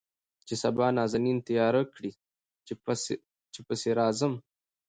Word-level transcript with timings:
چې 0.47 0.53
سبا 0.63 0.87
نازنين 0.97 1.37
تيار 1.47 1.75
کړي 1.93 2.11
چې 3.55 3.61
پسې 3.69 3.89
راځم. 3.99 4.33